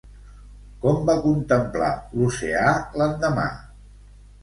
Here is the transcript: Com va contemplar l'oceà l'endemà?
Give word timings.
Com 0.85 0.97
va 1.09 1.17
contemplar 1.27 1.91
l'oceà 2.17 2.75
l'endemà? 2.99 3.49